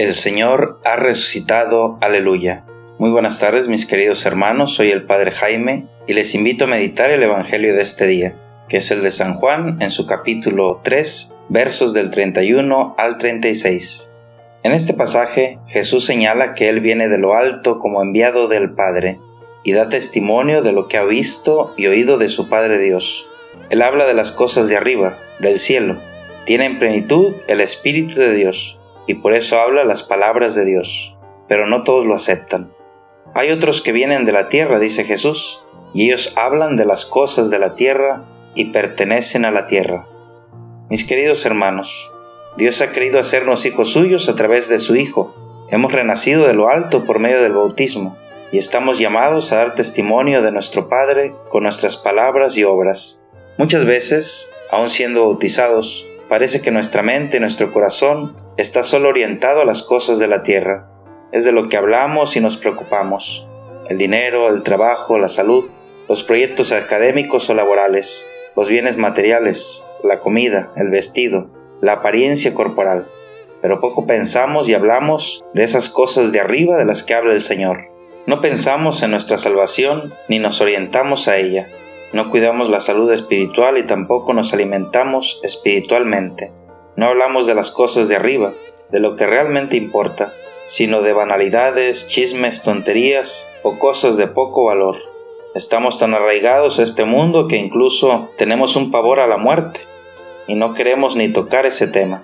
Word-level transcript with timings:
El 0.00 0.14
Señor 0.14 0.80
ha 0.86 0.96
resucitado, 0.96 1.98
aleluya. 2.00 2.64
Muy 2.98 3.10
buenas 3.10 3.38
tardes 3.38 3.68
mis 3.68 3.84
queridos 3.84 4.24
hermanos, 4.24 4.72
soy 4.74 4.90
el 4.90 5.04
Padre 5.04 5.30
Jaime 5.30 5.88
y 6.06 6.14
les 6.14 6.34
invito 6.34 6.64
a 6.64 6.68
meditar 6.68 7.10
el 7.10 7.22
Evangelio 7.22 7.74
de 7.74 7.82
este 7.82 8.06
día, 8.06 8.34
que 8.66 8.78
es 8.78 8.90
el 8.90 9.02
de 9.02 9.10
San 9.10 9.34
Juan 9.34 9.76
en 9.82 9.90
su 9.90 10.06
capítulo 10.06 10.80
3, 10.82 11.36
versos 11.50 11.92
del 11.92 12.10
31 12.10 12.94
al 12.96 13.18
36. 13.18 14.10
En 14.62 14.72
este 14.72 14.94
pasaje 14.94 15.58
Jesús 15.66 16.06
señala 16.06 16.54
que 16.54 16.70
Él 16.70 16.80
viene 16.80 17.10
de 17.10 17.18
lo 17.18 17.34
alto 17.34 17.78
como 17.78 18.00
enviado 18.00 18.48
del 18.48 18.72
Padre 18.72 19.20
y 19.64 19.72
da 19.74 19.90
testimonio 19.90 20.62
de 20.62 20.72
lo 20.72 20.88
que 20.88 20.96
ha 20.96 21.04
visto 21.04 21.74
y 21.76 21.88
oído 21.88 22.16
de 22.16 22.30
su 22.30 22.48
Padre 22.48 22.78
Dios. 22.78 23.26
Él 23.68 23.82
habla 23.82 24.06
de 24.06 24.14
las 24.14 24.32
cosas 24.32 24.66
de 24.66 24.78
arriba, 24.78 25.18
del 25.40 25.58
cielo. 25.58 26.00
Tiene 26.46 26.64
en 26.64 26.78
plenitud 26.78 27.34
el 27.48 27.60
Espíritu 27.60 28.18
de 28.18 28.32
Dios 28.32 28.79
y 29.06 29.14
por 29.14 29.34
eso 29.34 29.58
habla 29.58 29.84
las 29.84 30.02
palabras 30.02 30.54
de 30.54 30.64
Dios, 30.64 31.16
pero 31.48 31.66
no 31.66 31.84
todos 31.84 32.06
lo 32.06 32.14
aceptan. 32.14 32.72
Hay 33.34 33.50
otros 33.50 33.80
que 33.80 33.92
vienen 33.92 34.24
de 34.24 34.32
la 34.32 34.48
tierra, 34.48 34.78
dice 34.78 35.04
Jesús, 35.04 35.64
y 35.94 36.06
ellos 36.06 36.34
hablan 36.36 36.76
de 36.76 36.86
las 36.86 37.06
cosas 37.06 37.50
de 37.50 37.58
la 37.58 37.74
tierra 37.74 38.24
y 38.54 38.66
pertenecen 38.66 39.44
a 39.44 39.50
la 39.50 39.66
tierra. 39.66 40.06
Mis 40.88 41.04
queridos 41.04 41.44
hermanos, 41.46 42.10
Dios 42.56 42.80
ha 42.80 42.90
querido 42.92 43.20
hacernos 43.20 43.64
hijos 43.64 43.90
suyos 43.90 44.28
a 44.28 44.34
través 44.34 44.68
de 44.68 44.80
su 44.80 44.96
Hijo. 44.96 45.34
Hemos 45.70 45.92
renacido 45.92 46.46
de 46.46 46.54
lo 46.54 46.68
alto 46.68 47.04
por 47.04 47.20
medio 47.20 47.40
del 47.40 47.52
bautismo 47.52 48.16
y 48.52 48.58
estamos 48.58 48.98
llamados 48.98 49.52
a 49.52 49.56
dar 49.56 49.74
testimonio 49.74 50.42
de 50.42 50.50
nuestro 50.50 50.88
Padre 50.88 51.32
con 51.48 51.62
nuestras 51.62 51.96
palabras 51.96 52.56
y 52.56 52.64
obras. 52.64 53.22
Muchas 53.56 53.84
veces, 53.84 54.52
aun 54.70 54.88
siendo 54.88 55.24
bautizados, 55.24 56.06
parece 56.28 56.60
que 56.60 56.72
nuestra 56.72 57.02
mente 57.02 57.36
y 57.36 57.40
nuestro 57.40 57.72
corazón 57.72 58.36
está 58.56 58.82
solo 58.82 59.08
orientado 59.08 59.62
a 59.62 59.64
las 59.64 59.82
cosas 59.82 60.18
de 60.18 60.28
la 60.28 60.42
tierra. 60.42 60.88
Es 61.32 61.44
de 61.44 61.52
lo 61.52 61.68
que 61.68 61.76
hablamos 61.76 62.36
y 62.36 62.40
nos 62.40 62.56
preocupamos. 62.56 63.46
El 63.88 63.98
dinero, 63.98 64.48
el 64.48 64.62
trabajo, 64.62 65.18
la 65.18 65.28
salud, 65.28 65.70
los 66.08 66.22
proyectos 66.22 66.72
académicos 66.72 67.48
o 67.50 67.54
laborales, 67.54 68.26
los 68.56 68.68
bienes 68.68 68.96
materiales, 68.96 69.86
la 70.02 70.20
comida, 70.20 70.72
el 70.76 70.90
vestido, 70.90 71.50
la 71.80 71.94
apariencia 71.94 72.54
corporal. 72.54 73.08
Pero 73.62 73.80
poco 73.80 74.06
pensamos 74.06 74.68
y 74.68 74.74
hablamos 74.74 75.44
de 75.54 75.64
esas 75.64 75.88
cosas 75.88 76.32
de 76.32 76.40
arriba 76.40 76.76
de 76.76 76.84
las 76.84 77.02
que 77.02 77.14
habla 77.14 77.32
el 77.32 77.42
Señor. 77.42 77.90
No 78.26 78.40
pensamos 78.40 79.02
en 79.02 79.10
nuestra 79.10 79.38
salvación 79.38 80.14
ni 80.28 80.38
nos 80.38 80.60
orientamos 80.60 81.28
a 81.28 81.36
ella. 81.36 81.68
No 82.12 82.30
cuidamos 82.30 82.70
la 82.70 82.80
salud 82.80 83.10
espiritual 83.12 83.78
y 83.78 83.84
tampoco 83.84 84.34
nos 84.34 84.52
alimentamos 84.52 85.40
espiritualmente. 85.42 86.52
No 87.00 87.06
hablamos 87.06 87.46
de 87.46 87.54
las 87.54 87.70
cosas 87.70 88.08
de 88.08 88.16
arriba, 88.16 88.52
de 88.90 89.00
lo 89.00 89.16
que 89.16 89.26
realmente 89.26 89.78
importa, 89.78 90.34
sino 90.66 91.00
de 91.00 91.14
banalidades, 91.14 92.06
chismes, 92.08 92.60
tonterías 92.60 93.50
o 93.62 93.78
cosas 93.78 94.18
de 94.18 94.26
poco 94.26 94.64
valor. 94.66 94.98
Estamos 95.54 95.98
tan 95.98 96.12
arraigados 96.12 96.78
a 96.78 96.82
este 96.82 97.06
mundo 97.06 97.48
que 97.48 97.56
incluso 97.56 98.28
tenemos 98.36 98.76
un 98.76 98.90
pavor 98.90 99.18
a 99.18 99.26
la 99.26 99.38
muerte 99.38 99.80
y 100.46 100.56
no 100.56 100.74
queremos 100.74 101.16
ni 101.16 101.30
tocar 101.30 101.64
ese 101.64 101.86
tema. 101.86 102.22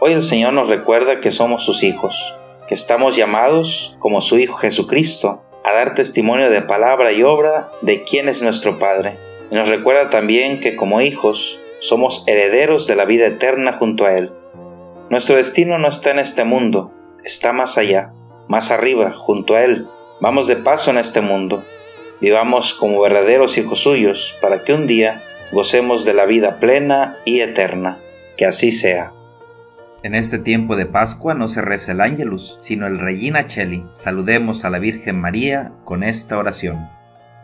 Hoy 0.00 0.10
el 0.10 0.22
Señor 0.22 0.54
nos 0.54 0.68
recuerda 0.68 1.20
que 1.20 1.30
somos 1.30 1.62
sus 1.62 1.84
hijos, 1.84 2.34
que 2.66 2.74
estamos 2.74 3.14
llamados, 3.14 3.94
como 4.00 4.22
su 4.22 4.40
Hijo 4.40 4.56
Jesucristo, 4.56 5.44
a 5.62 5.70
dar 5.72 5.94
testimonio 5.94 6.50
de 6.50 6.62
palabra 6.62 7.12
y 7.12 7.22
obra 7.22 7.70
de 7.80 8.02
quién 8.02 8.28
es 8.28 8.42
nuestro 8.42 8.80
Padre. 8.80 9.20
Y 9.52 9.54
nos 9.54 9.68
recuerda 9.68 10.10
también 10.10 10.58
que 10.58 10.74
como 10.74 11.00
hijos 11.00 11.59
somos 11.80 12.24
herederos 12.28 12.86
de 12.86 12.94
la 12.94 13.04
vida 13.04 13.26
eterna 13.26 13.72
junto 13.72 14.04
a 14.06 14.16
Él. 14.16 14.32
Nuestro 15.10 15.36
destino 15.36 15.78
no 15.78 15.88
está 15.88 16.12
en 16.12 16.20
este 16.20 16.44
mundo, 16.44 16.94
está 17.24 17.52
más 17.52 17.78
allá, 17.78 18.12
más 18.48 18.70
arriba, 18.70 19.12
junto 19.12 19.56
a 19.56 19.64
Él. 19.64 19.88
Vamos 20.20 20.46
de 20.46 20.56
paso 20.56 20.90
en 20.90 20.98
este 20.98 21.20
mundo. 21.20 21.64
Vivamos 22.20 22.74
como 22.74 23.00
verdaderos 23.00 23.58
hijos 23.58 23.80
suyos 23.80 24.36
para 24.40 24.62
que 24.62 24.74
un 24.74 24.86
día 24.86 25.24
gocemos 25.52 26.04
de 26.04 26.14
la 26.14 26.26
vida 26.26 26.60
plena 26.60 27.18
y 27.24 27.40
eterna. 27.40 27.98
Que 28.36 28.46
así 28.46 28.70
sea. 28.70 29.12
En 30.02 30.14
este 30.14 30.38
tiempo 30.38 30.76
de 30.76 30.86
Pascua 30.86 31.34
no 31.34 31.48
se 31.48 31.60
reza 31.60 31.92
el 31.92 32.00
Ángelus, 32.00 32.56
sino 32.60 32.86
el 32.86 32.98
Regina 32.98 33.46
Cheli. 33.46 33.84
Saludemos 33.92 34.64
a 34.64 34.70
la 34.70 34.78
Virgen 34.78 35.20
María 35.20 35.72
con 35.84 36.02
esta 36.02 36.38
oración. 36.38 36.88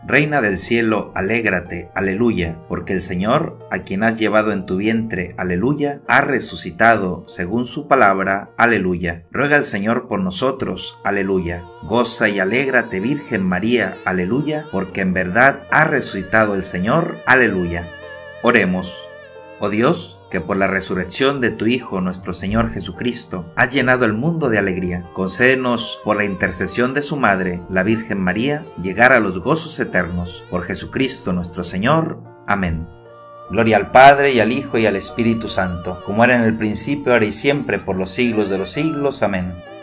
Reina 0.06 0.40
del 0.40 0.58
cielo, 0.58 1.10
alégrate, 1.16 1.90
aleluya, 1.92 2.58
porque 2.68 2.92
el 2.92 3.00
Señor, 3.00 3.58
a 3.72 3.80
quien 3.80 4.04
has 4.04 4.16
llevado 4.16 4.52
en 4.52 4.64
tu 4.64 4.76
vientre, 4.76 5.34
aleluya, 5.36 6.00
ha 6.06 6.20
resucitado 6.20 7.24
según 7.26 7.66
su 7.66 7.88
palabra, 7.88 8.50
aleluya. 8.56 9.24
Ruega 9.32 9.56
al 9.56 9.64
Señor 9.64 10.06
por 10.06 10.20
nosotros, 10.20 10.96
aleluya. 11.02 11.64
Goza 11.82 12.28
y 12.28 12.38
alégrate, 12.38 13.00
Virgen 13.00 13.42
María, 13.42 13.96
aleluya, 14.04 14.66
porque 14.70 15.00
en 15.00 15.12
verdad 15.12 15.64
ha 15.72 15.82
resucitado 15.82 16.54
el 16.54 16.62
Señor, 16.62 17.16
aleluya. 17.26 17.88
Oremos. 18.42 19.08
Oh 19.58 19.70
Dios, 19.70 20.20
que 20.30 20.42
por 20.42 20.58
la 20.58 20.66
resurrección 20.66 21.40
de 21.40 21.50
tu 21.50 21.64
Hijo 21.64 22.02
nuestro 22.02 22.34
Señor 22.34 22.72
Jesucristo 22.72 23.50
has 23.56 23.72
llenado 23.72 24.04
el 24.04 24.12
mundo 24.12 24.50
de 24.50 24.58
alegría, 24.58 25.08
concédenos 25.14 25.98
por 26.04 26.18
la 26.18 26.24
intercesión 26.24 26.92
de 26.92 27.02
su 27.02 27.16
Madre, 27.16 27.62
la 27.70 27.82
Virgen 27.82 28.20
María, 28.20 28.66
llegar 28.82 29.14
a 29.14 29.20
los 29.20 29.38
gozos 29.38 29.80
eternos. 29.80 30.44
Por 30.50 30.64
Jesucristo 30.64 31.32
nuestro 31.32 31.64
Señor. 31.64 32.18
Amén. 32.46 32.86
Gloria 33.48 33.78
al 33.78 33.92
Padre 33.92 34.34
y 34.34 34.40
al 34.40 34.52
Hijo 34.52 34.76
y 34.76 34.84
al 34.84 34.96
Espíritu 34.96 35.48
Santo, 35.48 36.02
como 36.04 36.22
era 36.22 36.36
en 36.36 36.42
el 36.42 36.58
principio, 36.58 37.14
ahora 37.14 37.24
y 37.24 37.32
siempre, 37.32 37.78
por 37.78 37.96
los 37.96 38.10
siglos 38.10 38.50
de 38.50 38.58
los 38.58 38.70
siglos. 38.70 39.22
Amén. 39.22 39.54